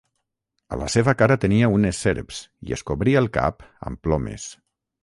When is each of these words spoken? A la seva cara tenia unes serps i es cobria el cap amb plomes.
A 0.75 0.79
la 0.83 0.87
seva 0.93 1.13
cara 1.19 1.37
tenia 1.43 1.69
unes 1.75 2.01
serps 2.07 2.41
i 2.71 2.77
es 2.79 2.87
cobria 2.93 3.21
el 3.25 3.33
cap 3.39 3.65
amb 3.91 4.05
plomes. 4.09 4.53